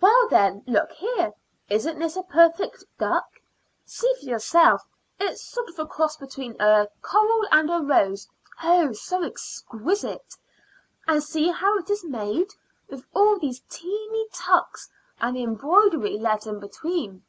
[0.00, 1.32] "Well, then, look here.
[1.68, 3.26] Isn't this a perfect duck?
[3.84, 4.82] See for yourself.
[5.20, 8.26] It's a sort of cross between a coral and a rose
[8.60, 10.34] oh, so exquisite!
[11.06, 12.50] And see how it is made,
[12.90, 17.22] with all these teeny tucks and the embroidery let in between.